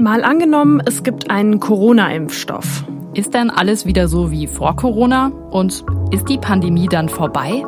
[0.00, 2.84] Mal angenommen, es gibt einen Corona-Impfstoff.
[3.12, 5.30] Ist dann alles wieder so wie vor Corona?
[5.50, 7.62] Und ist die Pandemie dann vorbei?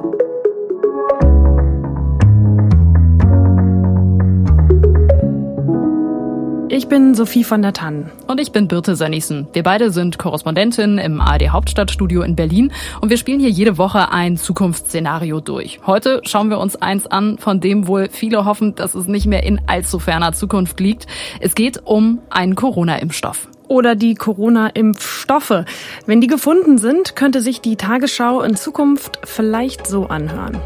[6.83, 8.11] Ich bin Sophie von der Tann.
[8.27, 9.47] Und ich bin Birte Sönnigsen.
[9.53, 14.11] Wir beide sind Korrespondentin im ARD Hauptstadtstudio in Berlin und wir spielen hier jede Woche
[14.11, 15.79] ein Zukunftsszenario durch.
[15.87, 19.45] Heute schauen wir uns eins an, von dem wohl viele hoffen, dass es nicht mehr
[19.45, 21.07] in allzu ferner Zukunft liegt.
[21.39, 25.65] Es geht um einen Corona-Impfstoff oder die Corona-Impfstoffe.
[26.07, 30.59] Wenn die gefunden sind, könnte sich die Tagesschau in Zukunft vielleicht so anhören.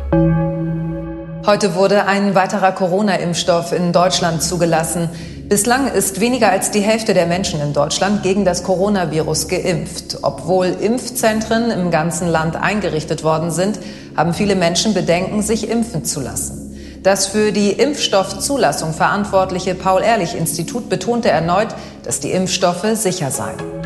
[1.44, 5.10] Heute wurde ein weiterer Corona-Impfstoff in Deutschland zugelassen.
[5.48, 10.18] Bislang ist weniger als die Hälfte der Menschen in Deutschland gegen das Coronavirus geimpft.
[10.22, 13.78] Obwohl Impfzentren im ganzen Land eingerichtet worden sind,
[14.16, 16.76] haben viele Menschen Bedenken, sich impfen zu lassen.
[17.04, 21.68] Das für die Impfstoffzulassung verantwortliche Paul-Ehrlich-Institut betonte erneut,
[22.02, 23.85] dass die Impfstoffe sicher seien.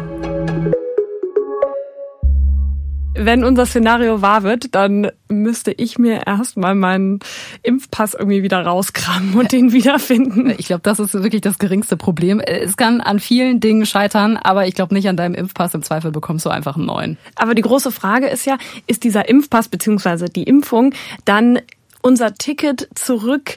[3.25, 7.21] Wenn unser Szenario wahr wird, dann müsste ich mir erstmal meinen
[7.63, 10.53] Impfpass irgendwie wieder rauskramen und den wiederfinden.
[10.57, 12.41] Ich glaube, das ist wirklich das geringste Problem.
[12.41, 15.75] Es kann an vielen Dingen scheitern, aber ich glaube nicht an deinem Impfpass.
[15.75, 17.19] Im Zweifel bekommst du einfach einen neuen.
[17.37, 21.61] Aber die große Frage ist ja, ist dieser Impfpass beziehungsweise die Impfung dann
[22.03, 23.57] unser Ticket zurück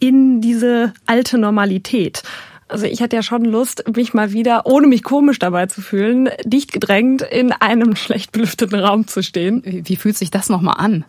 [0.00, 2.22] in diese alte Normalität?
[2.68, 6.30] Also ich hatte ja schon Lust, mich mal wieder, ohne mich komisch dabei zu fühlen,
[6.44, 9.62] dicht gedrängt in einem schlecht belüfteten Raum zu stehen.
[9.64, 11.04] Wie, wie fühlt sich das nochmal an?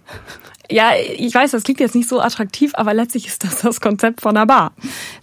[0.69, 4.21] Ja, ich weiß, das klingt jetzt nicht so attraktiv, aber letztlich ist das das Konzept
[4.21, 4.73] von einer Bar.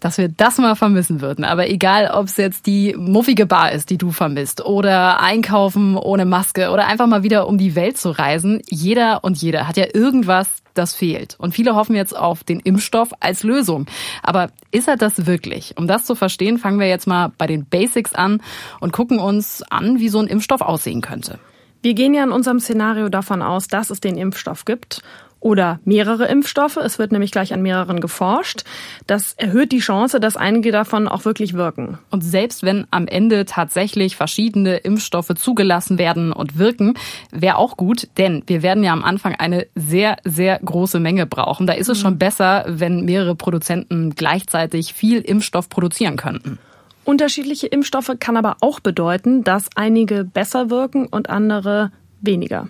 [0.00, 1.44] Dass wir das mal vermissen würden.
[1.44, 6.24] Aber egal, ob es jetzt die muffige Bar ist, die du vermisst, oder einkaufen ohne
[6.24, 9.86] Maske oder einfach mal wieder um die Welt zu reisen, jeder und jeder hat ja
[9.92, 11.36] irgendwas, das fehlt.
[11.38, 13.86] Und viele hoffen jetzt auf den Impfstoff als Lösung.
[14.22, 15.74] Aber ist er das wirklich?
[15.76, 18.40] Um das zu verstehen, fangen wir jetzt mal bei den Basics an
[18.80, 21.38] und gucken uns an, wie so ein Impfstoff aussehen könnte.
[21.82, 25.02] Wir gehen ja in unserem Szenario davon aus, dass es den Impfstoff gibt
[25.42, 26.76] oder mehrere Impfstoffe.
[26.76, 28.62] Es wird nämlich gleich an mehreren geforscht.
[29.06, 31.98] Das erhöht die Chance, dass einige davon auch wirklich wirken.
[32.10, 36.94] Und selbst wenn am Ende tatsächlich verschiedene Impfstoffe zugelassen werden und wirken,
[37.30, 41.66] wäre auch gut, denn wir werden ja am Anfang eine sehr, sehr große Menge brauchen.
[41.66, 42.18] Da ist es schon mhm.
[42.18, 46.58] besser, wenn mehrere Produzenten gleichzeitig viel Impfstoff produzieren könnten.
[47.04, 52.68] Unterschiedliche Impfstoffe kann aber auch bedeuten, dass einige besser wirken und andere weniger.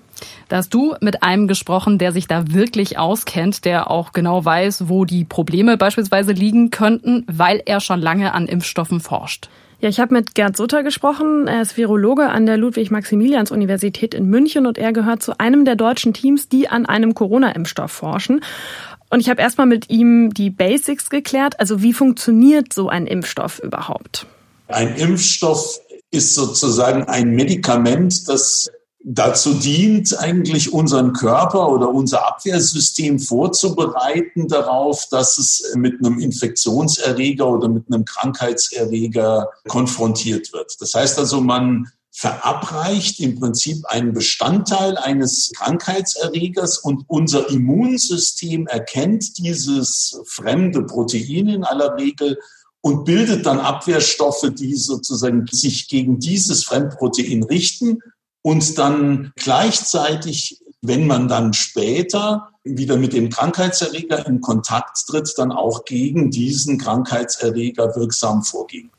[0.48, 4.88] Da hast du mit einem gesprochen, der sich da wirklich auskennt, der auch genau weiß,
[4.88, 9.48] wo die Probleme beispielsweise liegen könnten, weil er schon lange an Impfstoffen forscht.
[9.82, 11.48] Ja, ich habe mit Gerd Sutter gesprochen.
[11.48, 16.14] Er ist Virologe an der Ludwig-Maximilians-Universität in München und er gehört zu einem der deutschen
[16.14, 18.44] Teams, die an einem Corona-Impfstoff forschen.
[19.10, 21.58] Und ich habe erstmal mit ihm die Basics geklärt.
[21.58, 24.26] Also wie funktioniert so ein Impfstoff überhaupt?
[24.68, 25.80] Ein Impfstoff
[26.12, 28.70] ist sozusagen ein Medikament, das
[29.04, 37.48] dazu dient, eigentlich unseren Körper oder unser Abwehrsystem vorzubereiten darauf, dass es mit einem Infektionserreger
[37.48, 40.76] oder mit einem Krankheitserreger konfrontiert wird.
[40.80, 49.38] Das heißt also, man verabreicht im Prinzip einen Bestandteil eines Krankheitserregers und unser Immunsystem erkennt
[49.38, 52.38] dieses fremde Protein in aller Regel
[52.82, 58.00] und bildet dann Abwehrstoffe, die sozusagen sich gegen dieses Fremdprotein richten
[58.42, 65.52] und dann gleichzeitig, wenn man dann später wieder mit dem Krankheitserreger in Kontakt tritt, dann
[65.52, 68.90] auch gegen diesen Krankheitserreger wirksam vorgehen.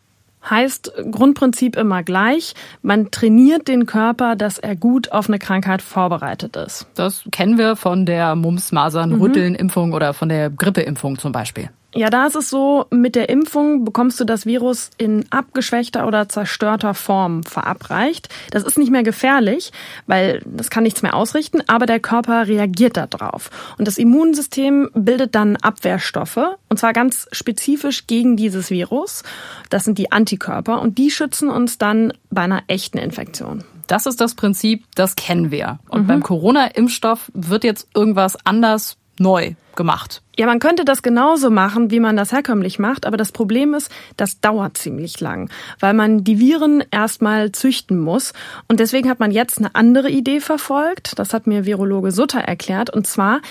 [0.49, 2.53] Heißt Grundprinzip immer gleich.
[2.81, 6.85] Man trainiert den Körper, dass er gut auf eine Krankheit vorbereitet ist.
[6.95, 11.69] Das kennen wir von der Mumps, Masern, Rütteln-Impfung oder von der Grippeimpfung zum Beispiel.
[11.95, 16.27] Ja, da ist es so, mit der Impfung bekommst du das Virus in abgeschwächter oder
[16.27, 18.29] zerstörter Form verabreicht.
[18.51, 19.71] Das ist nicht mehr gefährlich,
[20.07, 23.51] weil das kann nichts mehr ausrichten, aber der Körper reagiert darauf.
[23.77, 29.23] Und das Immunsystem bildet dann Abwehrstoffe, und zwar ganz spezifisch gegen dieses Virus.
[29.69, 33.63] Das sind die Antikörper und die schützen uns dann bei einer echten Infektion.
[33.87, 35.79] Das ist das Prinzip, das kennen wir.
[35.89, 36.07] Und mhm.
[36.07, 40.21] beim Corona-Impfstoff wird jetzt irgendwas anders neu gemacht.
[40.37, 43.91] Ja, man könnte das genauso machen, wie man das herkömmlich macht, aber das Problem ist,
[44.17, 45.49] das dauert ziemlich lang,
[45.79, 48.33] weil man die Viren erstmal züchten muss.
[48.67, 51.17] Und deswegen hat man jetzt eine andere Idee verfolgt.
[51.19, 52.89] Das hat mir Virologe Sutter erklärt.
[52.89, 53.41] Und zwar,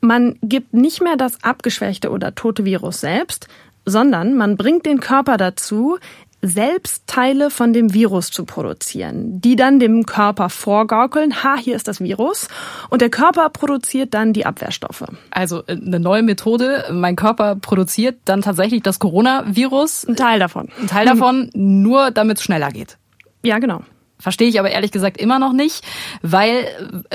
[0.00, 3.48] man gibt nicht mehr das abgeschwächte oder tote Virus selbst,
[3.86, 5.98] sondern man bringt den Körper dazu,
[6.46, 11.88] selbst Teile von dem Virus zu produzieren, die dann dem Körper vorgaukeln, ha, hier ist
[11.88, 12.48] das Virus.
[12.90, 15.04] Und der Körper produziert dann die Abwehrstoffe.
[15.30, 16.84] Also äh, eine neue Methode.
[16.92, 20.06] Mein Körper produziert dann tatsächlich das Coronavirus.
[20.08, 20.68] Ein Teil davon.
[20.80, 22.98] Ein Teil davon, nur damit es schneller geht.
[23.42, 23.82] Ja, genau.
[24.18, 25.84] Verstehe ich aber ehrlich gesagt immer noch nicht,
[26.22, 26.66] weil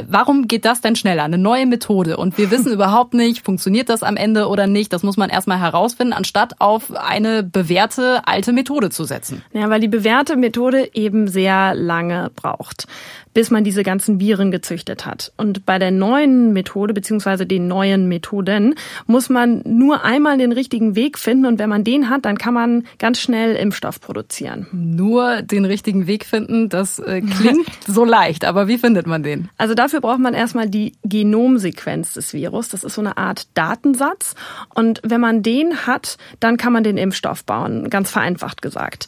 [0.08, 1.24] warum geht das denn schneller?
[1.24, 4.94] Eine neue Methode und wir wissen überhaupt nicht, funktioniert das am Ende oder nicht.
[4.94, 9.44] Das muss man erstmal herausfinden, anstatt auf eine bewährte alte Methode zu setzen.
[9.54, 12.88] Ja, weil die bewährte Methode eben sehr lange braucht
[13.34, 15.32] bis man diese ganzen Viren gezüchtet hat.
[15.38, 18.76] Und bei der neuen Methode beziehungsweise den neuen Methoden
[19.08, 22.54] muss man nur einmal den richtigen Weg finden und wenn man den hat, dann kann
[22.54, 24.68] man ganz schnell Impfstoff produzieren.
[24.72, 29.50] Nur den richtigen Weg finden, das äh, klingt so leicht, aber wie findet man den?
[29.58, 32.70] Also dafür braucht man erstmal die Genomsequenz des Virus.
[32.70, 34.36] Das ist so eine Art Datensatz
[34.74, 39.08] und wenn man den hat, dann kann man den Impfstoff bauen, ganz vereinfacht gesagt.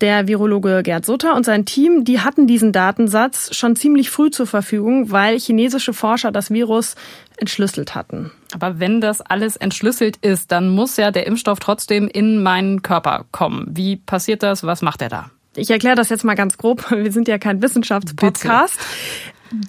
[0.00, 4.46] Der Virologe Gerd Sutter und sein Team, die hatten diesen Datensatz schon ziemlich früh zur
[4.46, 6.94] Verfügung, weil chinesische Forscher das Virus
[7.36, 8.30] entschlüsselt hatten.
[8.54, 13.26] Aber wenn das alles entschlüsselt ist, dann muss ja der Impfstoff trotzdem in meinen Körper
[13.30, 13.66] kommen.
[13.70, 14.64] Wie passiert das?
[14.64, 15.30] Was macht er da?
[15.56, 16.90] Ich erkläre das jetzt mal ganz grob.
[16.90, 18.78] Wir sind ja kein Wissenschaftspodcast.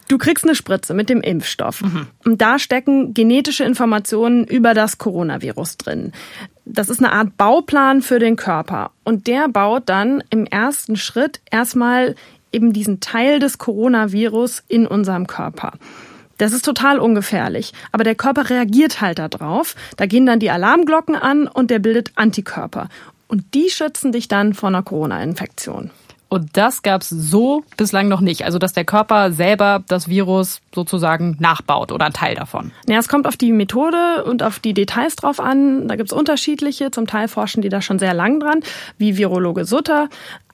[0.07, 1.81] Du kriegst eine Spritze mit dem Impfstoff.
[1.81, 2.07] Mhm.
[2.23, 6.11] Und da stecken genetische Informationen über das Coronavirus drin.
[6.65, 8.91] Das ist eine Art Bauplan für den Körper.
[9.03, 12.15] Und der baut dann im ersten Schritt erstmal
[12.51, 15.73] eben diesen Teil des Coronavirus in unserem Körper.
[16.37, 17.73] Das ist total ungefährlich.
[17.91, 19.75] Aber der Körper reagiert halt darauf.
[19.97, 22.89] Da gehen dann die Alarmglocken an und der bildet Antikörper.
[23.27, 25.91] Und die schützen dich dann vor einer Corona-Infektion.
[26.31, 28.45] Und das gab's so bislang noch nicht.
[28.45, 32.71] Also, dass der Körper selber das Virus sozusagen nachbaut oder ein Teil davon.
[32.87, 35.89] Ja, es kommt auf die Methode und auf die Details drauf an.
[35.89, 36.89] Da gibt's unterschiedliche.
[36.89, 38.61] Zum Teil forschen die da schon sehr lang dran,
[38.97, 40.07] wie Virologe Sutter.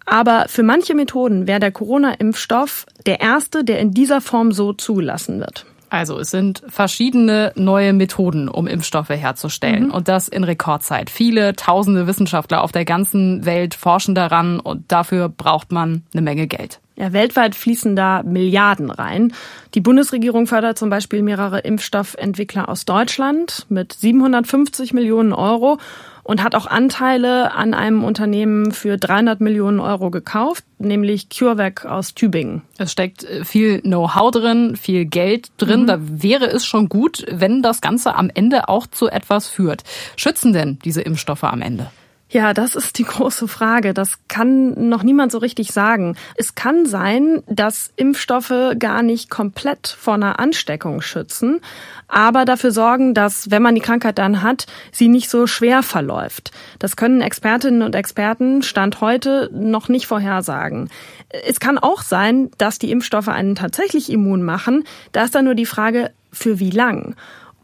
[0.08, 5.40] Aber für manche Methoden wäre der Corona-Impfstoff der erste, der in dieser Form so zugelassen
[5.40, 5.68] wird.
[5.90, 9.88] Also es sind verschiedene neue Methoden, um Impfstoffe herzustellen.
[9.88, 9.92] Mhm.
[9.92, 11.10] Und das in Rekordzeit.
[11.10, 16.48] Viele tausende Wissenschaftler auf der ganzen Welt forschen daran und dafür braucht man eine Menge
[16.48, 16.80] Geld.
[16.96, 19.32] Ja, weltweit fließen da Milliarden rein.
[19.76, 25.78] Die Bundesregierung fördert zum Beispiel mehrere Impfstoffentwickler aus Deutschland mit 750 Millionen Euro
[26.28, 32.14] und hat auch Anteile an einem Unternehmen für 300 Millionen Euro gekauft, nämlich CureVac aus
[32.16, 32.64] Tübingen.
[32.78, 35.84] Es steckt äh, viel Know-how drin, viel Geld drin.
[35.84, 35.88] Mhm.
[35.88, 39.84] Da wäre es schon gut, wenn das Ganze am Ende auch zu etwas führt.
[40.18, 41.88] Schützen denn diese Impfstoffe am Ende?
[42.30, 43.94] Ja, das ist die große Frage.
[43.94, 46.18] Das kann noch niemand so richtig sagen.
[46.36, 51.62] Es kann sein, dass Impfstoffe gar nicht komplett vor einer Ansteckung schützen,
[52.08, 56.52] aber dafür sorgen, dass, wenn man die Krankheit dann hat, sie nicht so schwer verläuft.
[56.80, 60.90] Das können Expertinnen und Experten Stand heute noch nicht vorhersagen.
[61.30, 64.84] Es kann auch sein, dass die Impfstoffe einen tatsächlich immun machen.
[65.12, 67.16] Da ist dann nur die Frage, für wie lang?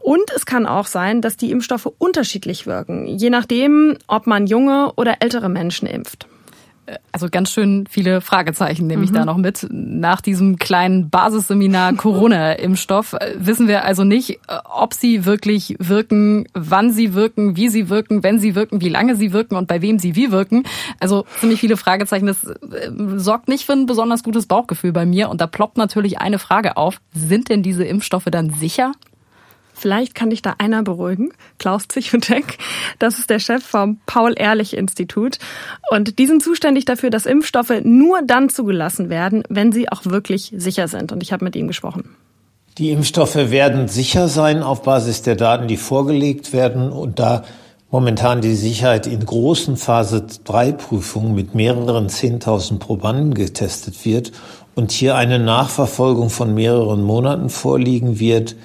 [0.04, 4.92] Und es kann auch sein, dass die Impfstoffe unterschiedlich wirken, je nachdem, ob man junge
[4.98, 6.28] oder ältere Menschen impft.
[7.14, 9.16] Also ganz schön viele Fragezeichen nehme ich mhm.
[9.16, 9.66] da noch mit.
[9.72, 16.50] Nach diesem kleinen Basisseminar Corona-Impfstoff äh, wissen wir also nicht, äh, ob sie wirklich wirken,
[16.54, 19.82] wann sie wirken, wie sie wirken, wenn sie wirken, wie lange sie wirken und bei
[19.82, 20.64] wem sie wie wirken.
[21.00, 22.26] Also ziemlich viele Fragezeichen.
[22.26, 22.58] Das äh,
[23.16, 25.30] sorgt nicht für ein besonders gutes Bauchgefühl bei mir.
[25.30, 27.00] Und da ploppt natürlich eine Frage auf.
[27.14, 28.92] Sind denn diese Impfstoffe dann sicher?
[29.84, 32.58] Vielleicht kann dich da einer beruhigen, Klaus Zichontek.
[33.00, 35.40] Das ist der Chef vom Paul-Ehrlich-Institut.
[35.92, 40.54] Und die sind zuständig dafür, dass Impfstoffe nur dann zugelassen werden, wenn sie auch wirklich
[40.56, 41.12] sicher sind.
[41.12, 42.16] Und ich habe mit ihm gesprochen.
[42.78, 46.90] Die Impfstoffe werden sicher sein auf Basis der Daten, die vorgelegt werden.
[46.90, 47.44] Und da
[47.92, 54.32] momentan die Sicherheit in großen Phase 3 Prüfungen mit mehreren 10.000 Probanden getestet wird
[54.76, 58.56] und hier eine Nachverfolgung von mehreren Monaten vorliegen wird,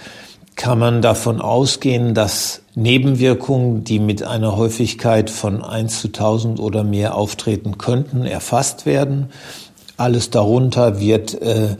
[0.58, 6.82] kann man davon ausgehen, dass Nebenwirkungen, die mit einer Häufigkeit von 1 zu 1000 oder
[6.82, 9.30] mehr auftreten könnten, erfasst werden.
[9.96, 11.76] Alles darunter wird äh,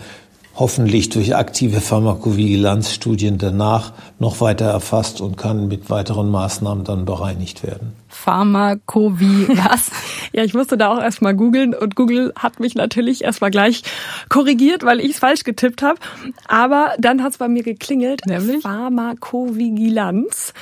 [0.59, 7.63] hoffentlich durch aktive Pharmakovigilanzstudien danach noch weiter erfasst und kann mit weiteren Maßnahmen dann bereinigt
[7.63, 7.93] werden.
[8.09, 9.91] Pharmakovi was?
[10.33, 13.83] ja, ich musste da auch erstmal googeln und Google hat mich natürlich erstmal gleich
[14.29, 16.01] korrigiert, weil ich es falsch getippt habe.
[16.49, 18.27] Aber dann hat es bei mir geklingelt.
[18.27, 18.63] Nämlich?
[18.63, 20.55] Pharmakovigilanz.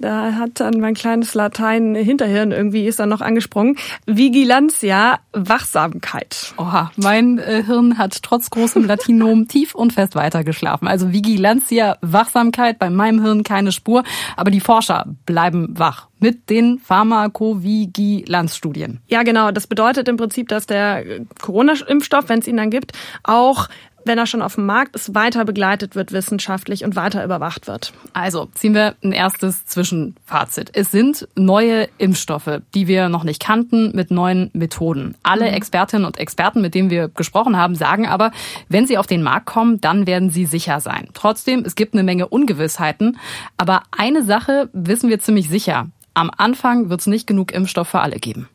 [0.00, 3.76] Da hat dann mein kleines Latein Hinterhirn irgendwie ist dann noch angesprungen.
[4.06, 6.54] Vigilantia, Wachsamkeit.
[6.56, 10.88] Oha, mein äh, Hirn hat trotz großem Latinom tief und fest weitergeschlafen.
[10.88, 14.02] Also Vigilantia, Wachsamkeit, bei meinem Hirn keine Spur.
[14.36, 19.00] Aber die Forscher bleiben wach mit den Pharmakovigilanzstudien.
[19.06, 19.50] Ja, genau.
[19.50, 21.04] Das bedeutet im Prinzip, dass der
[21.40, 22.92] Corona-Impfstoff, wenn es ihn dann gibt,
[23.24, 23.68] auch
[24.04, 27.92] wenn er schon auf dem Markt ist, weiter begleitet wird wissenschaftlich und weiter überwacht wird.
[28.12, 30.70] Also ziehen wir ein erstes Zwischenfazit.
[30.72, 35.16] Es sind neue Impfstoffe, die wir noch nicht kannten, mit neuen Methoden.
[35.22, 35.54] Alle mhm.
[35.54, 38.32] Expertinnen und Experten, mit denen wir gesprochen haben, sagen aber,
[38.68, 41.08] wenn sie auf den Markt kommen, dann werden sie sicher sein.
[41.14, 43.18] Trotzdem, es gibt eine Menge Ungewissheiten.
[43.56, 45.88] Aber eine Sache wissen wir ziemlich sicher.
[46.14, 48.48] Am Anfang wird es nicht genug Impfstoff für alle geben.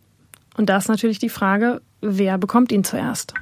[0.57, 3.33] Und da ist natürlich die Frage, wer bekommt ihn zuerst?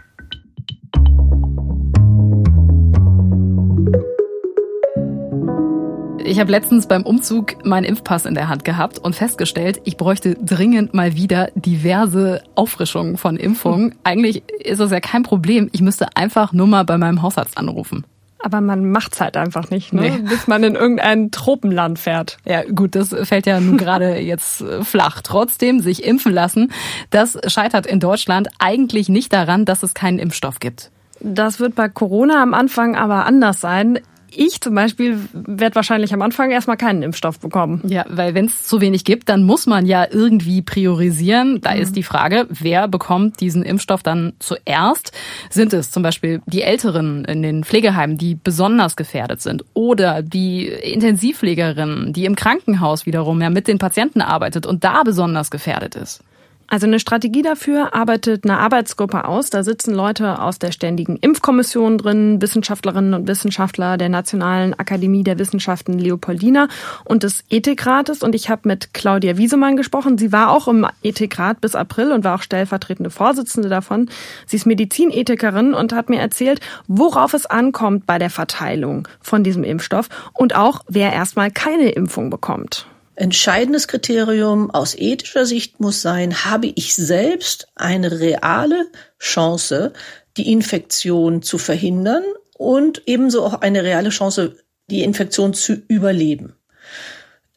[6.25, 10.35] Ich habe letztens beim Umzug meinen Impfpass in der Hand gehabt und festgestellt, ich bräuchte
[10.35, 13.95] dringend mal wieder diverse Auffrischungen von Impfungen.
[14.03, 15.69] Eigentlich ist das ja kein Problem.
[15.73, 18.05] Ich müsste einfach nur mal bei meinem Hausarzt anrufen.
[18.39, 20.01] Aber man macht's halt einfach nicht, ne?
[20.01, 20.29] Nee.
[20.29, 22.37] bis man in irgendein Tropenland fährt.
[22.45, 25.21] Ja, gut, das fällt ja nun gerade jetzt äh, flach.
[25.21, 26.71] Trotzdem sich impfen lassen,
[27.09, 30.89] das scheitert in Deutschland eigentlich nicht daran, dass es keinen Impfstoff gibt.
[31.19, 33.99] Das wird bei Corona am Anfang aber anders sein
[34.35, 37.81] ich zum Beispiel werde wahrscheinlich am Anfang erstmal keinen Impfstoff bekommen.
[37.85, 41.61] Ja, weil wenn es zu wenig gibt, dann muss man ja irgendwie priorisieren.
[41.61, 41.81] Da mhm.
[41.81, 45.11] ist die Frage, wer bekommt diesen Impfstoff dann zuerst?
[45.49, 49.63] Sind es zum Beispiel die Älteren in den Pflegeheimen, die besonders gefährdet sind?
[49.73, 55.51] Oder die Intensivpflegerin, die im Krankenhaus wiederum ja mit den Patienten arbeitet und da besonders
[55.51, 56.23] gefährdet ist?
[56.67, 59.49] Also eine Strategie dafür arbeitet eine Arbeitsgruppe aus.
[59.49, 65.37] Da sitzen Leute aus der ständigen Impfkommission drin, Wissenschaftlerinnen und Wissenschaftler der Nationalen Akademie der
[65.37, 66.67] Wissenschaften Leopoldina
[67.05, 68.23] und des Ethikrates.
[68.23, 70.17] Und ich habe mit Claudia Wiesemann gesprochen.
[70.17, 74.09] Sie war auch im Ethikrat bis April und war auch stellvertretende Vorsitzende davon.
[74.47, 79.63] Sie ist Medizinethikerin und hat mir erzählt, worauf es ankommt bei der Verteilung von diesem
[79.63, 82.87] Impfstoff und auch, wer erstmal keine Impfung bekommt.
[83.15, 88.87] Entscheidendes Kriterium aus ethischer Sicht muss sein, habe ich selbst eine reale
[89.19, 89.93] Chance,
[90.37, 92.23] die Infektion zu verhindern
[92.57, 94.57] und ebenso auch eine reale Chance,
[94.89, 96.55] die Infektion zu überleben.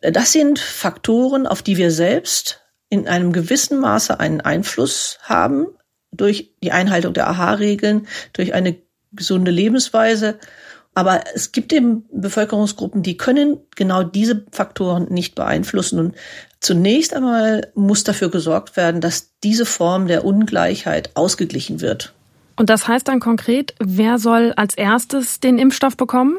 [0.01, 2.61] Das sind Faktoren, auf die wir selbst
[2.91, 5.69] in einem gewissen Maße einen Einfluss haben
[6.13, 8.77] durch die Einhaltung der AHA-Regeln, durch eine
[9.13, 10.39] gesunde Lebensweise
[10.97, 15.99] aber es gibt eben Bevölkerungsgruppen, die können genau diese Faktoren nicht beeinflussen.
[15.99, 16.15] Und
[16.61, 22.15] zunächst einmal muss dafür gesorgt werden, dass diese Form der Ungleichheit ausgeglichen wird.
[22.57, 26.38] Und das heißt dann konkret, wer soll als erstes den Impfstoff bekommen?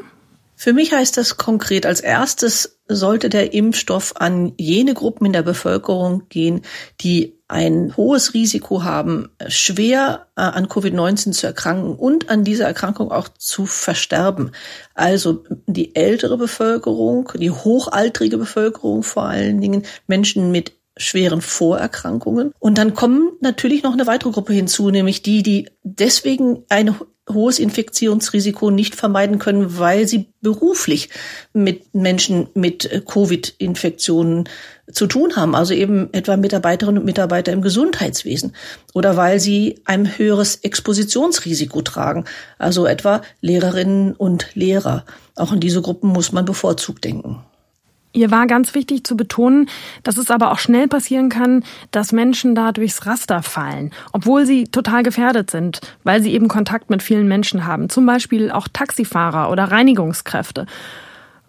[0.60, 5.44] Für mich heißt das konkret, als erstes sollte der Impfstoff an jene Gruppen in der
[5.44, 6.62] Bevölkerung gehen,
[7.00, 13.12] die ein hohes Risiko haben, schwer äh, an Covid-19 zu erkranken und an dieser Erkrankung
[13.12, 14.50] auch zu versterben.
[14.94, 22.52] Also die ältere Bevölkerung, die hochaltrige Bevölkerung vor allen Dingen, Menschen mit schweren Vorerkrankungen.
[22.58, 26.94] Und dann kommen natürlich noch eine weitere Gruppe hinzu, nämlich die, die deswegen ein
[27.28, 31.10] hohes Infektionsrisiko nicht vermeiden können, weil sie beruflich
[31.52, 34.48] mit Menschen mit Covid-Infektionen
[34.90, 38.54] zu tun haben, also eben etwa Mitarbeiterinnen und Mitarbeiter im Gesundheitswesen
[38.94, 42.24] oder weil sie ein höheres Expositionsrisiko tragen,
[42.58, 45.04] also etwa Lehrerinnen und Lehrer.
[45.36, 47.44] Auch in diese Gruppen muss man bevorzugt denken.
[48.12, 49.68] Ihr war ganz wichtig zu betonen,
[50.02, 54.64] dass es aber auch schnell passieren kann, dass Menschen da durchs Raster fallen, obwohl sie
[54.64, 59.50] total gefährdet sind, weil sie eben Kontakt mit vielen Menschen haben, zum Beispiel auch Taxifahrer
[59.50, 60.66] oder Reinigungskräfte.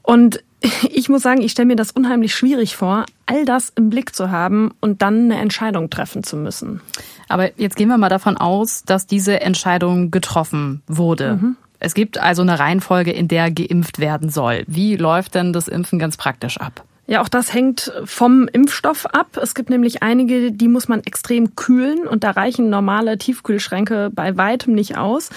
[0.01, 0.43] Und
[0.91, 4.31] ich muss sagen, ich stelle mir das unheimlich schwierig vor, all das im Blick zu
[4.31, 6.81] haben und dann eine Entscheidung treffen zu müssen.
[7.27, 11.35] Aber jetzt gehen wir mal davon aus, dass diese Entscheidung getroffen wurde.
[11.35, 11.57] Mhm.
[11.79, 14.63] Es gibt also eine Reihenfolge, in der geimpft werden soll.
[14.67, 16.83] Wie läuft denn das Impfen ganz praktisch ab?
[17.07, 19.35] Ja, auch das hängt vom Impfstoff ab.
[19.41, 24.37] Es gibt nämlich einige, die muss man extrem kühlen und da reichen normale Tiefkühlschränke bei
[24.37, 25.31] weitem nicht aus.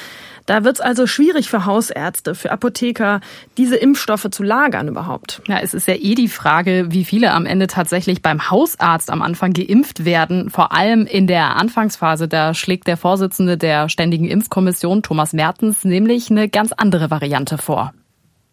[0.46, 3.20] Da wird es also schwierig für Hausärzte, für Apotheker,
[3.58, 5.42] diese Impfstoffe zu lagern überhaupt.
[5.48, 9.22] Ja, es ist ja eh die Frage, wie viele am Ende tatsächlich beim Hausarzt am
[9.22, 10.50] Anfang geimpft werden.
[10.50, 16.30] Vor allem in der Anfangsphase, da schlägt der Vorsitzende der Ständigen Impfkommission, Thomas Mertens, nämlich
[16.30, 17.92] eine ganz andere Variante vor.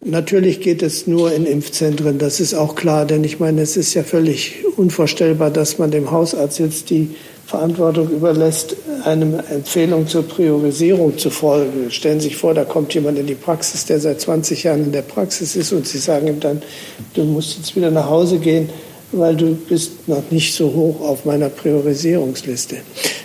[0.02, 3.92] Natürlich geht es nur in Impfzentren, das ist auch klar, denn ich meine, es ist
[3.92, 7.14] ja völlig unvorstellbar, dass man dem Hausarzt jetzt die
[7.50, 11.90] Verantwortung überlässt, eine Empfehlung zur Priorisierung zu folgen.
[11.90, 14.92] Stellen Sie sich vor, da kommt jemand in die Praxis, der seit 20 Jahren in
[14.92, 16.62] der Praxis ist und Sie sagen ihm dann,
[17.14, 18.70] du musst jetzt wieder nach Hause gehen,
[19.10, 22.76] weil du bist noch nicht so hoch auf meiner Priorisierungsliste.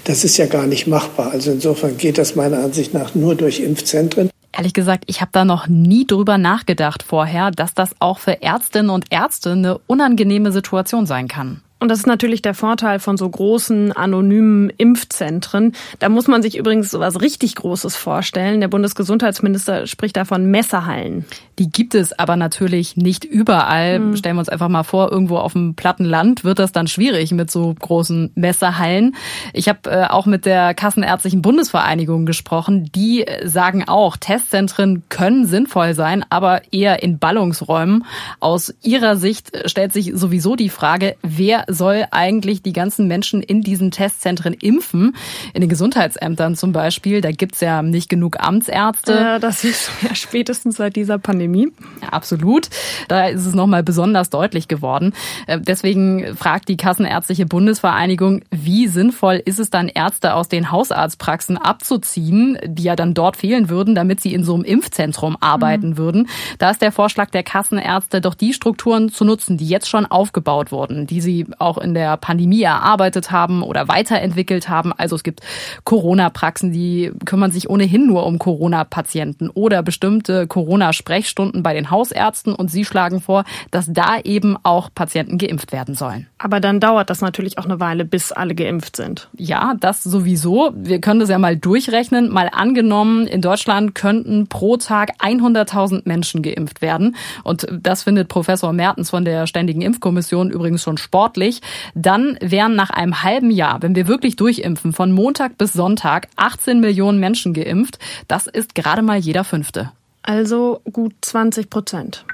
[0.05, 1.32] Das ist ja gar nicht machbar.
[1.32, 4.32] Also insofern geht das meiner Ansicht nach nur durch Impfzentren.
[4.51, 8.89] Ehrlich gesagt, ich habe da noch nie drüber nachgedacht vorher, dass das auch für Ärztinnen
[8.89, 11.62] und Ärzte eine unangenehme Situation sein kann.
[11.86, 15.74] Und das ist natürlich der Vorteil von so großen anonymen Impfzentren.
[16.00, 18.60] Da muss man sich übrigens so was richtig Großes vorstellen.
[18.60, 21.25] Der Bundesgesundheitsminister spricht da von Messerhallen.
[21.60, 24.00] Die gibt es aber natürlich nicht überall.
[24.00, 24.18] Mhm.
[24.18, 27.32] Stellen wir uns einfach mal vor, irgendwo auf dem platten Land wird das dann schwierig
[27.34, 29.15] mit so großen Messerhallen.
[29.54, 32.89] Ich habe äh, auch mit der Kassenärztlichen Bundesvereinigung gesprochen.
[32.96, 38.06] Die sagen auch, Testzentren können sinnvoll sein, aber eher in Ballungsräumen.
[38.39, 43.62] Aus ihrer Sicht stellt sich sowieso die Frage, wer soll eigentlich die ganzen Menschen in
[43.62, 45.15] diesen Testzentren impfen?
[45.53, 49.13] In den Gesundheitsämtern zum Beispiel, da gibt's ja nicht genug Amtsärzte.
[49.13, 51.72] Ja, das ist ja spätestens seit dieser Pandemie.
[52.01, 52.70] Ja, absolut.
[53.08, 55.13] Da ist es nochmal besonders deutlich geworden.
[55.48, 61.58] Äh, deswegen fragt die Kassenärztliche Bundesvereinigung, wie sinnvoll ist es dann, Ärzte aus den Hausarztpraxen
[61.58, 65.98] abzuziehen, die ja dann dort fehlen würden, damit sie in so einem Impfzentrum arbeiten mhm.
[65.98, 66.29] würden.
[66.58, 70.72] Da ist der Vorschlag der Kassenärzte, doch die Strukturen zu nutzen, die jetzt schon aufgebaut
[70.72, 74.94] wurden, die sie auch in der Pandemie erarbeitet haben oder weiterentwickelt haben.
[74.94, 75.42] Also es gibt
[75.84, 82.70] Corona-Praxen, die kümmern sich ohnehin nur um Corona-Patienten oder bestimmte Corona-Sprechstunden bei den Hausärzten und
[82.72, 86.28] sie schlagen vor, dass da eben auch Patienten geimpft werden sollen.
[86.38, 89.30] Aber dann dauert das natürlich auch eine Weile, bis alle geimpft sind.
[89.38, 90.72] Ja, das sowieso.
[90.76, 92.32] Wir können das ja mal durchrechnen.
[92.32, 97.16] Mal angenommen, in Deutschland könnten pro Tag 100.000 Menschen geimpft werden.
[97.44, 101.62] Und das findet Professor Mertens von der Ständigen Impfkommission übrigens schon sportlich möglich.
[101.94, 106.80] Dann wären nach einem halben Jahr, wenn wir wirklich durchimpfen, von Montag bis Sonntag 18
[106.80, 108.00] Millionen Menschen geimpft.
[108.28, 109.92] Das ist gerade mal jeder Fünfte.
[110.24, 112.25] Also gut 20 Prozent.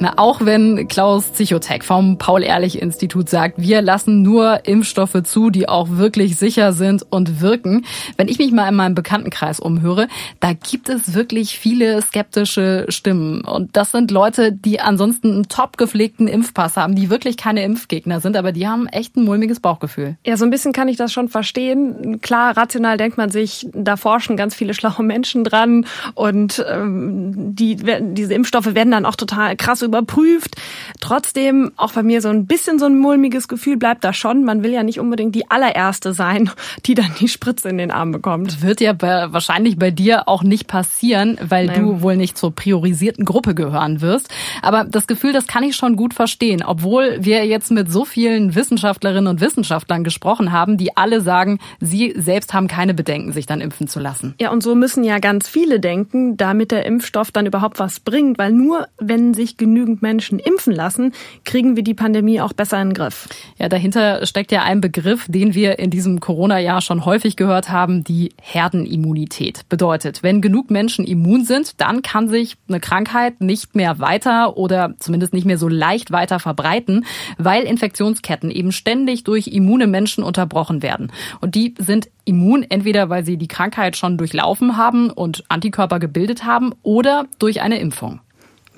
[0.00, 5.88] Na, auch wenn Klaus Zichotek vom Paul-Ehrlich-Institut sagt, wir lassen nur Impfstoffe zu, die auch
[5.90, 7.86] wirklich sicher sind und wirken.
[8.16, 10.08] Wenn ich mich mal in meinem Bekanntenkreis umhöre,
[10.40, 13.42] da gibt es wirklich viele skeptische Stimmen.
[13.42, 18.20] Und das sind Leute, die ansonsten einen top gepflegten Impfpass haben, die wirklich keine Impfgegner
[18.20, 20.16] sind, aber die haben echt ein mulmiges Bauchgefühl.
[20.26, 22.20] Ja, so ein bisschen kann ich das schon verstehen.
[22.20, 27.76] Klar, rational denkt man sich, da forschen ganz viele schlaue Menschen dran und ähm, die,
[27.76, 30.56] diese Impfstoffe werden dann auch total krass über überprüft.
[31.00, 34.44] Trotzdem, auch bei mir so ein bisschen so ein mulmiges Gefühl bleibt da schon.
[34.44, 36.50] Man will ja nicht unbedingt die allererste sein,
[36.86, 38.62] die dann die Spritze in den Arm bekommt.
[38.62, 41.82] Wird ja bei, wahrscheinlich bei dir auch nicht passieren, weil Nein.
[41.82, 44.28] du wohl nicht zur priorisierten Gruppe gehören wirst.
[44.62, 48.54] Aber das Gefühl, das kann ich schon gut verstehen, obwohl wir jetzt mit so vielen
[48.54, 53.60] Wissenschaftlerinnen und Wissenschaftlern gesprochen haben, die alle sagen, sie selbst haben keine Bedenken, sich dann
[53.60, 54.34] impfen zu lassen.
[54.40, 58.38] Ja, und so müssen ja ganz viele denken, damit der Impfstoff dann überhaupt was bringt,
[58.38, 61.12] weil nur wenn sich genügend genügend Menschen impfen lassen,
[61.44, 63.28] kriegen wir die Pandemie auch besser in den Griff.
[63.58, 68.04] Ja, dahinter steckt ja ein Begriff, den wir in diesem Corona-Jahr schon häufig gehört haben,
[68.04, 69.68] die Herdenimmunität.
[69.68, 74.94] Bedeutet, wenn genug Menschen immun sind, dann kann sich eine Krankheit nicht mehr weiter oder
[75.00, 77.04] zumindest nicht mehr so leicht weiter verbreiten,
[77.36, 81.10] weil Infektionsketten eben ständig durch immune Menschen unterbrochen werden.
[81.40, 86.44] Und die sind immun, entweder weil sie die Krankheit schon durchlaufen haben und Antikörper gebildet
[86.44, 88.20] haben oder durch eine Impfung.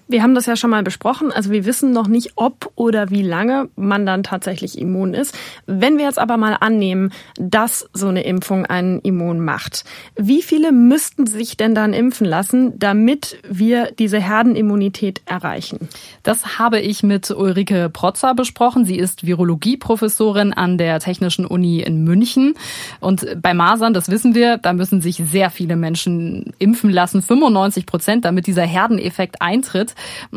[0.08, 1.32] Wir haben das ja schon mal besprochen.
[1.32, 5.36] Also wir wissen noch nicht, ob oder wie lange man dann tatsächlich immun ist.
[5.66, 10.70] Wenn wir jetzt aber mal annehmen, dass so eine Impfung einen immun macht, wie viele
[10.70, 15.88] müssten sich denn dann impfen lassen, damit wir diese Herdenimmunität erreichen?
[16.22, 18.84] Das habe ich mit Ulrike Protzer besprochen.
[18.84, 22.54] Sie ist Virologieprofessorin an der Technischen Uni in München.
[23.00, 27.86] Und bei Masern, das wissen wir, da müssen sich sehr viele Menschen impfen lassen, 95
[27.86, 29.95] Prozent, damit dieser Herdeneffekt eintritt.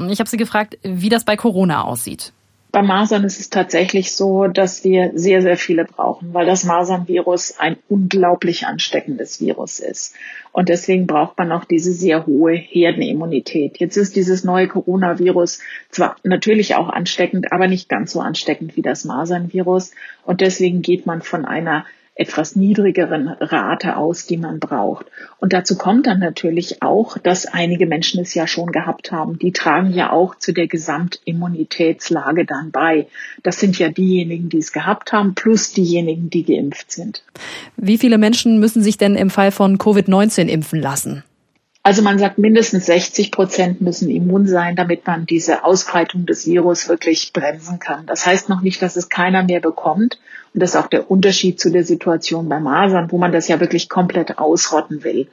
[0.09, 2.33] Ich habe sie gefragt, wie das bei Corona aussieht.
[2.71, 7.55] Bei Masern ist es tatsächlich so, dass wir sehr, sehr viele brauchen, weil das Masernvirus
[7.57, 10.13] ein unglaublich ansteckendes Virus ist.
[10.51, 13.79] Und deswegen braucht man auch diese sehr hohe Herdenimmunität.
[13.79, 18.83] Jetzt ist dieses neue Coronavirus zwar natürlich auch ansteckend, aber nicht ganz so ansteckend wie
[18.83, 19.91] das Masernvirus.
[20.23, 21.85] Und deswegen geht man von einer
[22.19, 25.05] etwas niedrigeren Rate aus, die man braucht.
[25.39, 29.39] Und dazu kommt dann natürlich auch, dass einige Menschen es ja schon gehabt haben.
[29.39, 33.07] Die tragen ja auch zu der Gesamtimmunitätslage dann bei.
[33.41, 37.23] Das sind ja diejenigen, die es gehabt haben, plus diejenigen, die geimpft sind.
[37.77, 41.23] Wie viele Menschen müssen sich denn im Fall von Covid-19 impfen lassen?
[41.81, 46.89] Also man sagt, mindestens 60 Prozent müssen immun sein, damit man diese Ausbreitung des Virus
[46.89, 48.05] wirklich bremsen kann.
[48.05, 50.19] Das heißt noch nicht, dass es keiner mehr bekommt.
[50.53, 53.59] Und das ist auch der Unterschied zu der Situation bei Masern, wo man das ja
[53.59, 55.29] wirklich komplett ausrotten will.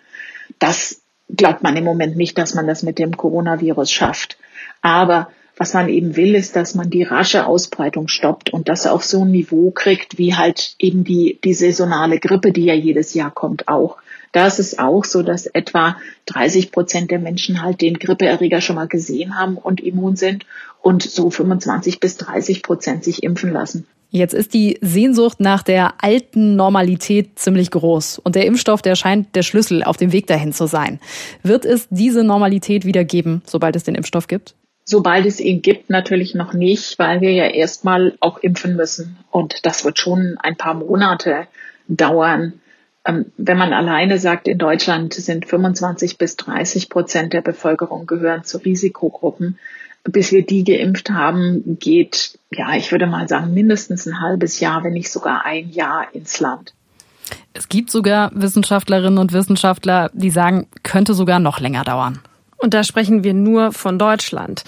[0.58, 4.38] Das glaubt man im Moment nicht, dass man das mit dem Coronavirus schafft.
[4.82, 9.04] Aber was man eben will, ist, dass man die rasche Ausbreitung stoppt und das auf
[9.04, 13.30] so ein Niveau kriegt, wie halt eben die, die saisonale Grippe, die ja jedes Jahr
[13.30, 13.96] kommt, auch.
[14.32, 18.76] Da ist es auch so, dass etwa 30 Prozent der Menschen halt den Grippeerreger schon
[18.76, 20.44] mal gesehen haben und immun sind
[20.82, 23.86] und so 25 bis 30 Prozent sich impfen lassen.
[24.10, 29.34] Jetzt ist die Sehnsucht nach der alten Normalität ziemlich groß und der Impfstoff, der scheint
[29.34, 31.00] der Schlüssel auf dem Weg dahin zu sein.
[31.42, 34.54] Wird es diese Normalität wieder geben, sobald es den Impfstoff gibt?
[34.84, 39.18] Sobald es ihn gibt, natürlich noch nicht, weil wir ja erstmal auch impfen müssen.
[39.32, 41.48] Und das wird schon ein paar Monate
[41.88, 42.60] dauern.
[43.06, 48.44] Ähm, wenn man alleine sagt, in Deutschland sind 25 bis 30 Prozent der Bevölkerung gehören
[48.44, 49.58] zu Risikogruppen,
[50.04, 54.84] bis wir die geimpft haben, geht, ja, ich würde mal sagen, mindestens ein halbes Jahr,
[54.84, 56.74] wenn nicht sogar ein Jahr ins Land.
[57.54, 62.20] Es gibt sogar Wissenschaftlerinnen und Wissenschaftler, die sagen, könnte sogar noch länger dauern.
[62.58, 64.64] Und da sprechen wir nur von Deutschland.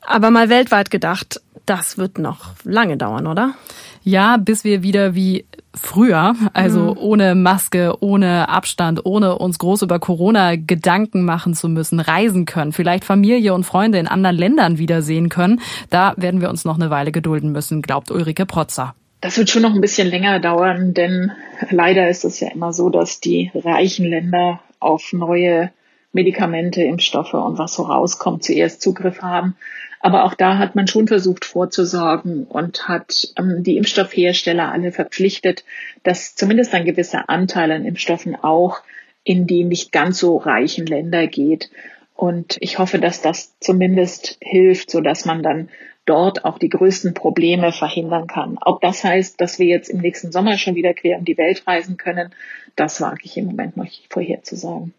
[0.00, 3.54] Aber mal weltweit gedacht, das wird noch lange dauern, oder?
[4.02, 6.98] Ja, bis wir wieder wie früher, also mhm.
[6.98, 12.72] ohne Maske, ohne Abstand, ohne uns groß über Corona Gedanken machen zu müssen, reisen können,
[12.72, 16.90] vielleicht Familie und Freunde in anderen Ländern wiedersehen können, da werden wir uns noch eine
[16.90, 18.94] Weile gedulden müssen, glaubt Ulrike Protzer.
[19.20, 21.30] Das wird schon noch ein bisschen länger dauern, denn
[21.70, 25.70] leider ist es ja immer so, dass die reichen Länder auf neue
[26.12, 29.56] Medikamente, Impfstoffe und was so rauskommt, zuerst Zugriff haben.
[30.00, 35.64] Aber auch da hat man schon versucht vorzusorgen und hat ähm, die Impfstoffhersteller alle verpflichtet,
[36.02, 38.80] dass zumindest ein gewisser Anteil an Impfstoffen auch
[39.24, 41.70] in die nicht ganz so reichen Länder geht.
[42.14, 45.68] Und ich hoffe, dass das zumindest hilft, so dass man dann
[46.04, 48.58] dort auch die größten Probleme verhindern kann.
[48.60, 51.64] Ob das heißt, dass wir jetzt im nächsten Sommer schon wieder quer um die Welt
[51.66, 52.34] reisen können,
[52.74, 54.94] das wage ich im Moment noch vorherzusagen.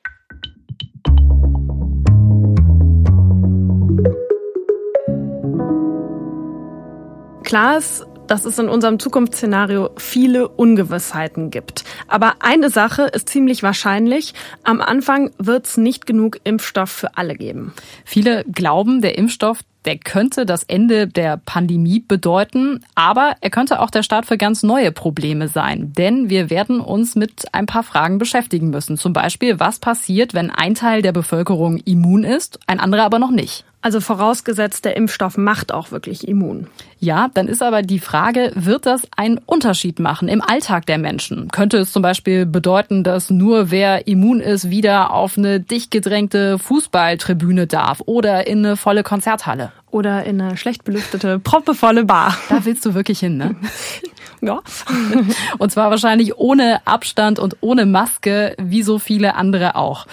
[7.53, 11.83] Klar ist, dass es in unserem Zukunftsszenario viele Ungewissheiten gibt.
[12.07, 14.33] Aber eine Sache ist ziemlich wahrscheinlich.
[14.63, 17.71] Am Anfang wird es nicht genug Impfstoff für alle geben.
[18.05, 23.91] Viele glauben, der Impfstoff, der könnte das Ende der Pandemie bedeuten, aber er könnte auch
[23.91, 25.93] der Start für ganz neue Probleme sein.
[25.95, 28.97] Denn wir werden uns mit ein paar Fragen beschäftigen müssen.
[28.97, 33.29] Zum Beispiel, was passiert, wenn ein Teil der Bevölkerung immun ist, ein anderer aber noch
[33.29, 33.63] nicht?
[33.83, 36.67] Also vorausgesetzt, der Impfstoff macht auch wirklich immun.
[36.99, 41.49] Ja, dann ist aber die Frage, wird das einen Unterschied machen im Alltag der Menschen?
[41.49, 46.59] Könnte es zum Beispiel bedeuten, dass nur wer immun ist, wieder auf eine dicht gedrängte
[46.59, 49.73] Fußballtribüne darf oder in eine volle Konzerthalle?
[49.93, 52.35] Oder in eine schlecht belüftete, proppevolle Bar.
[52.49, 53.55] Da willst du wirklich hin, ne?
[54.41, 54.59] ja.
[55.59, 60.07] Und zwar wahrscheinlich ohne Abstand und ohne Maske, wie so viele andere auch.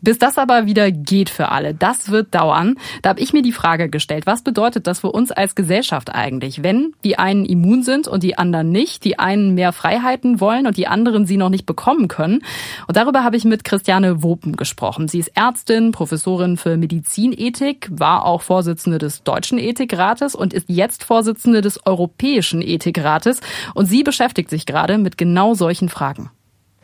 [0.00, 2.76] Bis das aber wieder geht für alle, das wird dauern.
[3.02, 6.62] Da habe ich mir die Frage gestellt, was bedeutet das für uns als Gesellschaft eigentlich,
[6.62, 10.76] wenn die einen immun sind und die anderen nicht, die einen mehr Freiheiten wollen und
[10.76, 12.42] die anderen sie noch nicht bekommen können?
[12.86, 15.08] Und darüber habe ich mit Christiane Wopen gesprochen.
[15.08, 21.04] Sie ist Ärztin, Professorin für Medizinethik, war auch Vorsitzende des Deutschen Ethikrates und ist jetzt
[21.04, 23.40] Vorsitzende des Europäischen Ethikrates.
[23.74, 26.30] Und sie beschäftigt sich gerade mit genau solchen Fragen.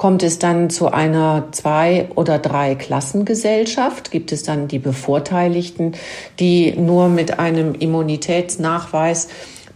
[0.00, 4.11] Kommt es dann zu einer Zwei- oder Drei-Klassengesellschaft?
[4.11, 5.92] Gibt es dann die Bevorteiligten,
[6.38, 9.29] die nur mit einem Immunitätsnachweis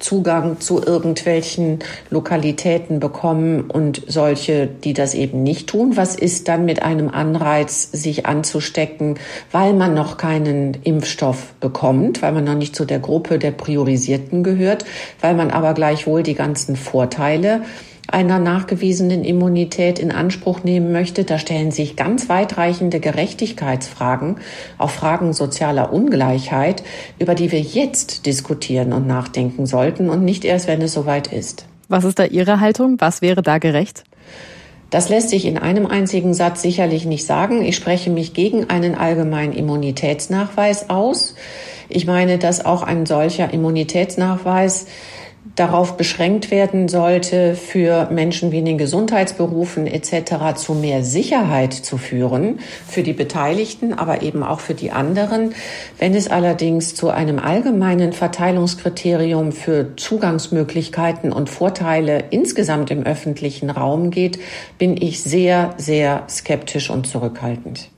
[0.04, 1.78] Zugang zu irgendwelchen
[2.10, 5.96] Lokalitäten bekommen und solche, die das eben nicht tun?
[5.96, 9.18] Was ist dann mit einem Anreiz, sich anzustecken,
[9.50, 14.42] weil man noch keinen Impfstoff bekommt, weil man noch nicht zu der Gruppe der Priorisierten
[14.42, 14.84] gehört,
[15.22, 17.62] weil man aber gleichwohl die ganzen Vorteile
[18.08, 21.24] einer nachgewiesenen Immunität in Anspruch nehmen möchte.
[21.24, 24.36] Da stellen sich ganz weitreichende Gerechtigkeitsfragen,
[24.78, 26.82] auch Fragen sozialer Ungleichheit,
[27.18, 31.66] über die wir jetzt diskutieren und nachdenken sollten und nicht erst, wenn es soweit ist.
[31.88, 32.96] Was ist da Ihre Haltung?
[32.98, 34.04] Was wäre da gerecht?
[34.90, 37.64] Das lässt sich in einem einzigen Satz sicherlich nicht sagen.
[37.64, 41.34] Ich spreche mich gegen einen allgemeinen Immunitätsnachweis aus.
[41.88, 44.86] Ich meine, dass auch ein solcher Immunitätsnachweis
[45.56, 50.56] darauf beschränkt werden sollte, für Menschen wie in den Gesundheitsberufen etc.
[50.56, 55.54] zu mehr Sicherheit zu führen, für die Beteiligten, aber eben auch für die anderen.
[55.98, 64.10] Wenn es allerdings zu einem allgemeinen Verteilungskriterium für Zugangsmöglichkeiten und Vorteile insgesamt im öffentlichen Raum
[64.10, 64.38] geht,
[64.78, 67.93] bin ich sehr, sehr skeptisch und zurückhaltend.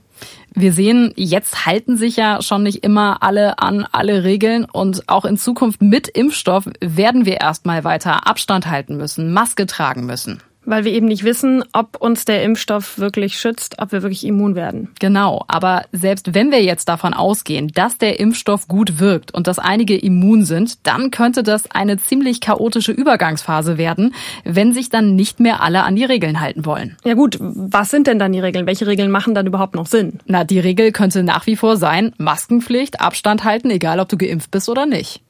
[0.59, 5.23] Wir sehen, jetzt halten sich ja schon nicht immer alle an alle Regeln und auch
[5.23, 10.41] in Zukunft mit Impfstoff werden wir erstmal weiter Abstand halten müssen, Maske tragen müssen.
[10.69, 14.53] Weil wir eben nicht wissen, ob uns der Impfstoff wirklich schützt, ob wir wirklich immun
[14.53, 14.89] werden.
[14.99, 19.59] Genau, aber selbst wenn wir jetzt davon ausgehen, dass der Impfstoff gut wirkt und dass
[19.59, 25.39] einige immun sind, dann könnte das eine ziemlich chaotische Übergangsphase werden, wenn sich dann nicht
[25.39, 26.97] mehr alle an die Regeln halten wollen.
[27.05, 28.67] Ja gut, was sind denn dann die Regeln?
[28.67, 30.19] Welche Regeln machen dann überhaupt noch Sinn?
[30.25, 34.51] Na, die Regel könnte nach wie vor sein, Maskenpflicht, Abstand halten, egal ob du geimpft
[34.51, 35.21] bist oder nicht.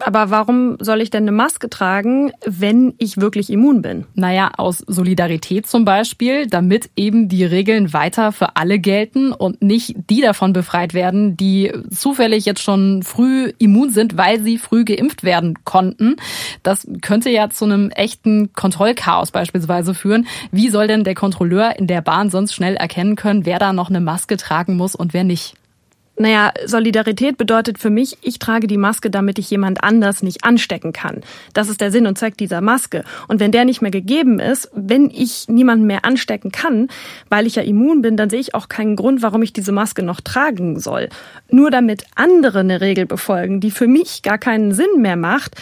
[0.00, 4.06] Aber warum soll ich denn eine Maske tragen, wenn ich wirklich immun bin?
[4.14, 9.94] Naja, aus Solidarität zum Beispiel, damit eben die Regeln weiter für alle gelten und nicht
[10.10, 15.22] die davon befreit werden, die zufällig jetzt schon früh immun sind, weil sie früh geimpft
[15.22, 16.16] werden konnten.
[16.62, 20.26] Das könnte ja zu einem echten Kontrollchaos beispielsweise führen.
[20.50, 23.90] Wie soll denn der Kontrolleur in der Bahn sonst schnell erkennen können, wer da noch
[23.90, 25.54] eine Maske tragen muss und wer nicht?
[26.16, 30.92] Naja, Solidarität bedeutet für mich, ich trage die Maske, damit ich jemand anders nicht anstecken
[30.92, 31.22] kann.
[31.54, 33.02] Das ist der Sinn und Zweck dieser Maske.
[33.26, 36.88] Und wenn der nicht mehr gegeben ist, wenn ich niemanden mehr anstecken kann,
[37.30, 40.04] weil ich ja immun bin, dann sehe ich auch keinen Grund, warum ich diese Maske
[40.04, 41.08] noch tragen soll.
[41.50, 45.56] Nur damit andere eine Regel befolgen, die für mich gar keinen Sinn mehr macht,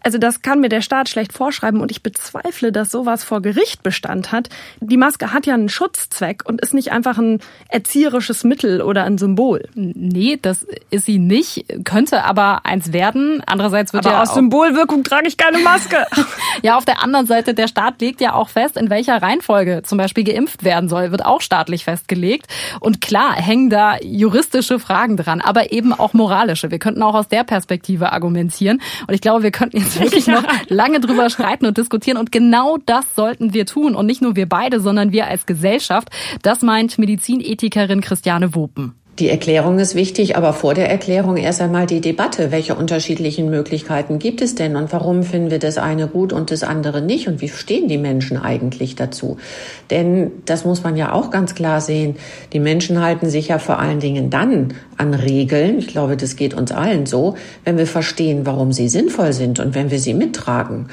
[0.00, 3.82] also das kann mir der Staat schlecht vorschreiben und ich bezweifle, dass sowas vor Gericht
[3.82, 4.48] Bestand hat.
[4.80, 9.18] Die Maske hat ja einen Schutzzweck und ist nicht einfach ein erzieherisches Mittel oder ein
[9.18, 9.68] Symbol.
[9.74, 13.42] Nee, das ist sie nicht, könnte aber eins werden.
[13.46, 15.96] Andererseits wird aber ja aus Symbolwirkung trage ich keine Maske.
[16.62, 19.98] ja, auf der anderen Seite, der Staat legt ja auch fest, in welcher Reihenfolge zum
[19.98, 22.46] Beispiel geimpft werden soll, wird auch staatlich festgelegt.
[22.80, 26.70] Und klar hängen da juristische Fragen dran, aber eben auch moralische.
[26.70, 28.80] Wir könnten auch aus der Perspektive argumentieren.
[29.06, 32.18] Und ich glaube, wir könnten jetzt wirklich noch lange drüber streiten und diskutieren.
[32.18, 33.94] Und genau das sollten wir tun.
[33.94, 36.08] Und nicht nur wir beide, sondern wir als Gesellschaft.
[36.42, 38.94] Das meint Medizinethikerin Christiane Wopen.
[39.18, 42.52] Die Erklärung ist wichtig, aber vor der Erklärung erst einmal die Debatte.
[42.52, 46.62] Welche unterschiedlichen Möglichkeiten gibt es denn und warum finden wir das eine gut und das
[46.62, 49.36] andere nicht und wie stehen die Menschen eigentlich dazu?
[49.90, 52.14] Denn das muss man ja auch ganz klar sehen.
[52.52, 55.80] Die Menschen halten sich ja vor allen Dingen dann an Regeln.
[55.80, 59.74] Ich glaube, das geht uns allen so, wenn wir verstehen, warum sie sinnvoll sind und
[59.74, 60.86] wenn wir sie mittragen.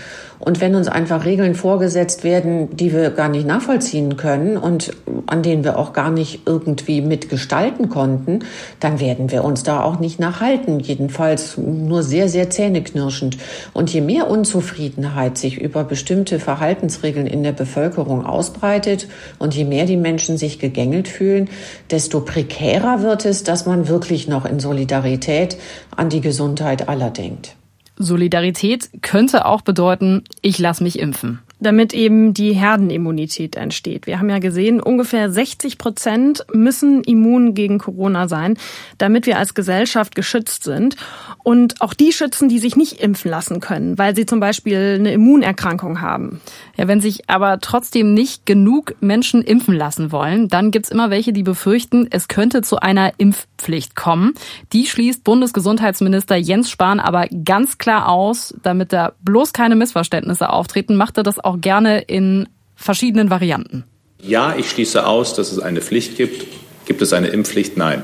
[0.45, 4.91] Und wenn uns einfach Regeln vorgesetzt werden, die wir gar nicht nachvollziehen können und
[5.25, 8.39] an denen wir auch gar nicht irgendwie mitgestalten konnten,
[8.79, 10.79] dann werden wir uns da auch nicht nachhalten.
[10.79, 13.37] Jedenfalls nur sehr, sehr zähneknirschend.
[13.73, 19.07] Und je mehr Unzufriedenheit sich über bestimmte Verhaltensregeln in der Bevölkerung ausbreitet
[19.39, 21.49] und je mehr die Menschen sich gegängelt fühlen,
[21.89, 25.57] desto prekärer wird es, dass man wirklich noch in Solidarität
[25.95, 27.55] an die Gesundheit aller denkt.
[27.97, 34.07] Solidarität könnte auch bedeuten, ich lasse mich impfen damit eben die Herdenimmunität entsteht.
[34.07, 38.57] Wir haben ja gesehen, ungefähr 60 Prozent müssen immun gegen Corona sein,
[38.97, 40.95] damit wir als Gesellschaft geschützt sind.
[41.43, 45.13] Und auch die schützen, die sich nicht impfen lassen können, weil sie zum Beispiel eine
[45.13, 46.41] Immunerkrankung haben.
[46.75, 51.33] Ja, wenn sich aber trotzdem nicht genug Menschen impfen lassen wollen, dann gibt's immer welche,
[51.33, 54.33] die befürchten, es könnte zu einer Impfpflicht kommen.
[54.73, 60.95] Die schließt Bundesgesundheitsminister Jens Spahn aber ganz klar aus, damit da bloß keine Missverständnisse auftreten,
[60.95, 63.83] machte das auch gerne in verschiedenen Varianten.
[64.21, 66.45] Ja, ich schließe aus, dass es eine Pflicht gibt.
[66.85, 67.77] Gibt es eine Impfpflicht?
[67.77, 68.03] Nein.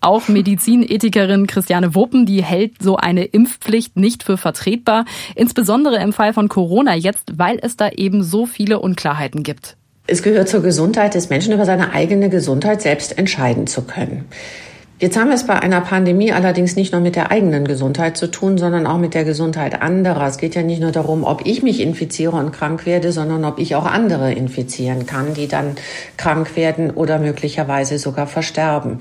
[0.00, 5.04] Auch Medizinethikerin Christiane Wuppen, die hält so eine Impfpflicht nicht für vertretbar,
[5.36, 9.76] insbesondere im Fall von Corona jetzt, weil es da eben so viele Unklarheiten gibt.
[10.08, 14.24] Es gehört zur Gesundheit des Menschen, über seine eigene Gesundheit selbst entscheiden zu können.
[15.02, 18.30] Jetzt haben wir es bei einer Pandemie allerdings nicht nur mit der eigenen Gesundheit zu
[18.30, 20.28] tun, sondern auch mit der Gesundheit anderer.
[20.28, 23.58] Es geht ja nicht nur darum, ob ich mich infiziere und krank werde, sondern ob
[23.58, 25.74] ich auch andere infizieren kann, die dann
[26.16, 28.98] krank werden oder möglicherweise sogar versterben.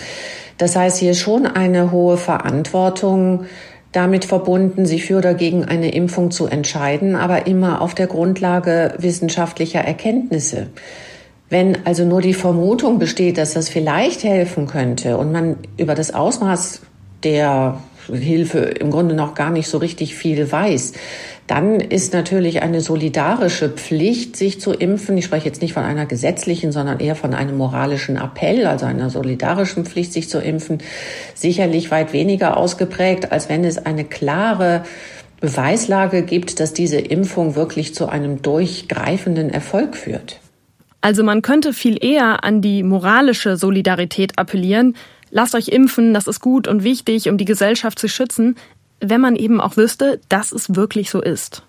[0.57, 3.45] Das heißt, hier ist schon eine hohe Verantwortung
[3.91, 8.95] damit verbunden, sich für oder gegen eine Impfung zu entscheiden, aber immer auf der Grundlage
[8.97, 10.69] wissenschaftlicher Erkenntnisse.
[11.51, 16.13] Wenn also nur die Vermutung besteht, dass das vielleicht helfen könnte und man über das
[16.13, 16.81] Ausmaß
[17.23, 20.93] der Hilfe im Grunde noch gar nicht so richtig viel weiß,
[21.47, 25.17] dann ist natürlich eine solidarische Pflicht, sich zu impfen.
[25.17, 29.09] Ich spreche jetzt nicht von einer gesetzlichen, sondern eher von einem moralischen Appell, also einer
[29.09, 30.77] solidarischen Pflicht, sich zu impfen,
[31.35, 34.83] sicherlich weit weniger ausgeprägt, als wenn es eine klare
[35.41, 40.39] Beweislage gibt, dass diese Impfung wirklich zu einem durchgreifenden Erfolg führt.
[41.01, 44.95] Also man könnte viel eher an die moralische Solidarität appellieren.
[45.31, 48.55] Lasst euch impfen, das ist gut und wichtig, um die Gesellschaft zu schützen,
[48.99, 51.63] wenn man eben auch wüsste, dass es wirklich so ist.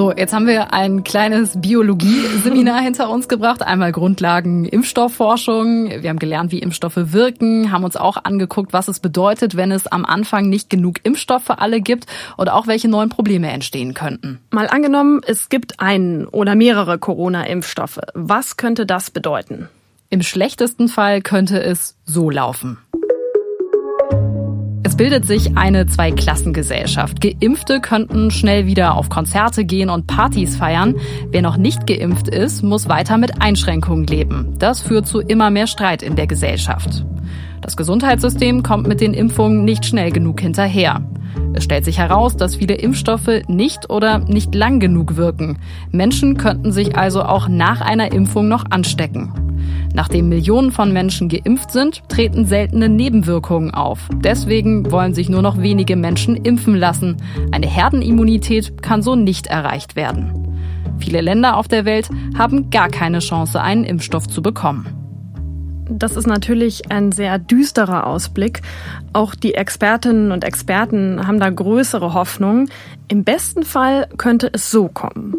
[0.00, 3.60] So, jetzt haben wir ein kleines Biologie-Seminar hinter uns gebracht.
[3.60, 5.90] Einmal Grundlagen Impfstoffforschung.
[5.90, 9.86] Wir haben gelernt, wie Impfstoffe wirken, haben uns auch angeguckt, was es bedeutet, wenn es
[9.86, 12.06] am Anfang nicht genug Impfstoff für alle gibt
[12.38, 14.40] oder auch welche neuen Probleme entstehen könnten.
[14.50, 18.00] Mal angenommen, es gibt einen oder mehrere Corona-Impfstoffe.
[18.14, 19.68] Was könnte das bedeuten?
[20.08, 22.78] Im schlechtesten Fall könnte es so laufen.
[24.90, 27.20] Es bildet sich eine Zweiklassengesellschaft.
[27.20, 30.96] Geimpfte könnten schnell wieder auf Konzerte gehen und Partys feiern.
[31.30, 34.56] Wer noch nicht geimpft ist, muss weiter mit Einschränkungen leben.
[34.58, 37.06] Das führt zu immer mehr Streit in der Gesellschaft.
[37.60, 41.08] Das Gesundheitssystem kommt mit den Impfungen nicht schnell genug hinterher.
[41.54, 45.60] Es stellt sich heraus, dass viele Impfstoffe nicht oder nicht lang genug wirken.
[45.92, 49.49] Menschen könnten sich also auch nach einer Impfung noch anstecken.
[49.94, 54.08] Nachdem Millionen von Menschen geimpft sind, treten seltene Nebenwirkungen auf.
[54.22, 57.16] Deswegen wollen sich nur noch wenige Menschen impfen lassen.
[57.50, 60.32] Eine Herdenimmunität kann so nicht erreicht werden.
[60.98, 64.86] Viele Länder auf der Welt haben gar keine Chance, einen Impfstoff zu bekommen.
[65.90, 68.62] Das ist natürlich ein sehr düsterer Ausblick.
[69.12, 72.68] Auch die Expertinnen und Experten haben da größere Hoffnung.
[73.08, 75.34] Im besten Fall könnte es so kommen.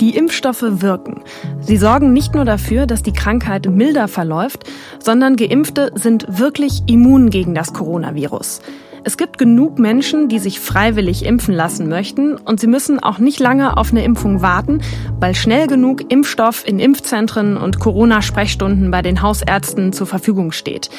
[0.00, 1.22] Die Impfstoffe wirken.
[1.60, 4.64] Sie sorgen nicht nur dafür, dass die Krankheit milder verläuft,
[5.00, 8.60] sondern Geimpfte sind wirklich immun gegen das Coronavirus.
[9.02, 13.40] Es gibt genug Menschen, die sich freiwillig impfen lassen möchten und sie müssen auch nicht
[13.40, 14.82] lange auf eine Impfung warten,
[15.18, 20.90] weil schnell genug Impfstoff in Impfzentren und Corona-Sprechstunden bei den Hausärzten zur Verfügung steht.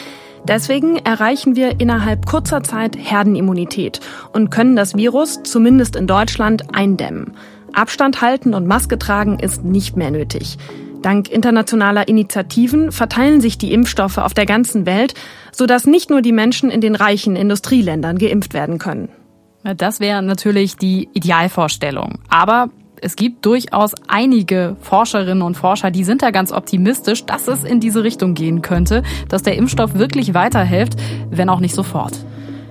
[0.45, 4.01] Deswegen erreichen wir innerhalb kurzer Zeit Herdenimmunität
[4.33, 7.35] und können das Virus, zumindest in Deutschland, eindämmen.
[7.73, 10.57] Abstand halten und Maske tragen ist nicht mehr nötig.
[11.01, 15.13] Dank internationaler Initiativen verteilen sich die Impfstoffe auf der ganzen Welt,
[15.51, 19.09] sodass nicht nur die Menschen in den reichen Industrieländern geimpft werden können.
[19.77, 22.19] Das wäre natürlich die Idealvorstellung.
[22.29, 22.69] Aber
[23.01, 27.79] es gibt durchaus einige Forscherinnen und Forscher, die sind da ganz optimistisch, dass es in
[27.79, 30.95] diese Richtung gehen könnte, dass der Impfstoff wirklich weiterhilft,
[31.29, 32.13] wenn auch nicht sofort.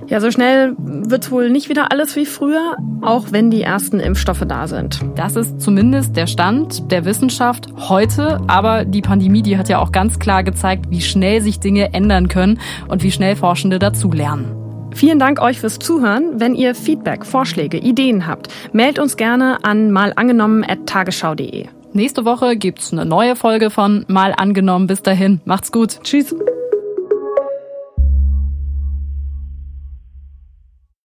[0.09, 4.45] Ja, so schnell wird wohl nicht wieder alles wie früher, auch wenn die ersten Impfstoffe
[4.49, 5.01] da sind.
[5.17, 8.41] Das ist zumindest der Stand der Wissenschaft heute.
[8.47, 12.29] Aber die Pandemie, die hat ja auch ganz klar gezeigt, wie schnell sich Dinge ändern
[12.29, 14.55] können und wie schnell Forschende dazulernen.
[14.95, 16.41] Vielen Dank euch fürs Zuhören.
[16.41, 21.67] Wenn ihr Feedback, Vorschläge, Ideen habt, meldet uns gerne an malangenommen.tagesschau.de.
[21.93, 24.87] Nächste Woche gibt's eine neue Folge von Mal angenommen.
[24.87, 26.01] Bis dahin, macht's gut.
[26.03, 26.35] Tschüss.